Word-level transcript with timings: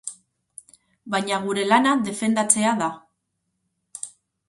Baina 1.17 1.39
gure 1.45 1.67
lana 1.73 1.93
defendatzea 2.09 2.75
da. 2.83 2.91